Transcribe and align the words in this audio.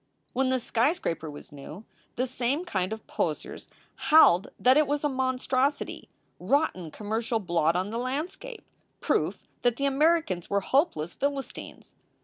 "When 0.33 0.49
the 0.49 0.59
skyscraper 0.59 1.29
was 1.29 1.51
new, 1.51 1.85
the 2.15 2.25
same 2.25 2.65
kind 2.65 2.91
of 2.91 3.05
poseurs 3.05 3.69
howled 4.09 4.47
that 4.59 4.75
it 4.75 4.87
was 4.87 5.03
a 5.03 5.09
monstrosity 5.09 6.09
rotten 6.39 6.89
commercial 6.89 7.37
blot 7.37 7.75
on 7.75 7.91
the 7.91 7.99
landscape 7.99 8.63
proof 8.99 9.47
that 9.61 9.75
the 9.75 9.85
Americans 9.85 10.49
were 10.49 10.61
hopeless 10.61 11.13
Philistines. 11.13 11.93